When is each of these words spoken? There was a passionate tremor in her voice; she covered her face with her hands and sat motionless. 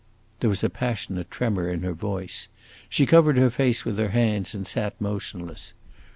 There 0.39 0.49
was 0.49 0.63
a 0.63 0.69
passionate 0.71 1.29
tremor 1.29 1.69
in 1.69 1.83
her 1.83 1.93
voice; 1.93 2.47
she 2.89 3.05
covered 3.05 3.37
her 3.37 3.51
face 3.51 3.85
with 3.85 3.99
her 3.99 4.09
hands 4.09 4.55
and 4.55 4.65
sat 4.65 4.99
motionless. 4.99 5.73